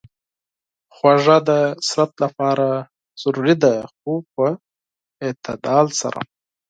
خوږه 0.95 1.37
د 1.49 1.51
بدن 1.93 2.11
لپاره 2.23 2.67
ضروري 3.21 3.55
ده، 3.63 3.73
خو 3.91 4.11
په 4.33 4.45
اعتدال 5.25 5.85
سره. 6.01 6.19